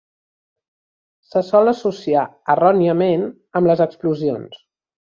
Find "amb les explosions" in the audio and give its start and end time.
3.61-4.63